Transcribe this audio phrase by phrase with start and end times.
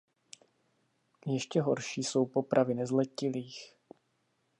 [1.25, 3.75] Ještě horší jsou popravy nezletilých.